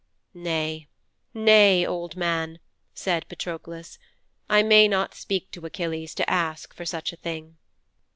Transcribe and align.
"''"Nay, 0.33 0.87
nay, 1.31 1.85
old 1.85 2.15
man," 2.15 2.57
said 2.95 3.27
Patroklos, 3.29 3.99
"I 4.49 4.63
may 4.63 4.87
not 4.87 5.13
speak 5.13 5.51
to 5.51 5.63
Achilles 5.67 6.15
to 6.15 6.27
ask 6.27 6.73
for 6.73 6.85
such 6.85 7.13
a 7.13 7.17
thing."' 7.17 7.57